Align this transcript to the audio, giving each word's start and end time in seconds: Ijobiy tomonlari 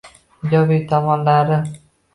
Ijobiy 0.45 0.81
tomonlari 0.93 1.63